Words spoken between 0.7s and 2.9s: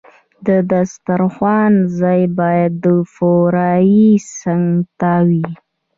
دسترخوان ځای باید د